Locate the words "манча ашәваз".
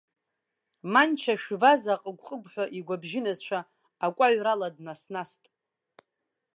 0.93-1.83